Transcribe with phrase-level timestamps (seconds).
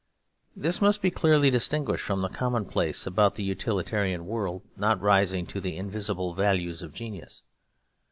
[0.55, 5.61] This must be clearly distinguished from the commonplace about the utilitarian world not rising to
[5.61, 7.43] the invisible values of genius.